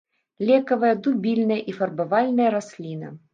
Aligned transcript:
Лекавая, 0.49 0.93
дубільная 1.07 1.59
і 1.73 1.77
фарбавальная 1.81 2.49
расліна. 2.57 3.13